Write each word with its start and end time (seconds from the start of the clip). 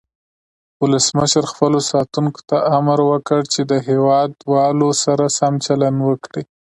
ولسمشر 0.81 1.43
خپلو 1.53 1.79
ساتونکو 1.91 2.41
ته 2.49 2.57
امر 2.77 2.99
وکړ 3.11 3.41
چې 3.53 3.61
د 3.71 3.73
هیواد 3.87 4.31
والو 4.53 4.89
سره 5.03 5.25
سم 5.37 5.53
چلند 5.65 5.97
وکړي. 6.09 6.43